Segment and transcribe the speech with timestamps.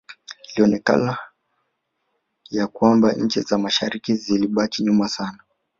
[0.55, 1.17] Ilionekana
[2.51, 5.39] ya kwamba nchi za mashariki zilibaki nyuma sana